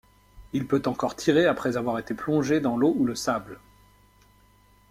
Il 0.51 0.65
peut 0.65 0.81
encore 0.87 1.15
tirer 1.15 1.45
après 1.45 1.77
avoir 1.77 1.99
été 1.99 2.15
plongé 2.15 2.59
dans 2.59 2.75
l'eau 2.75 2.95
ou 2.97 3.05
le 3.05 3.13
sable. 3.13 3.59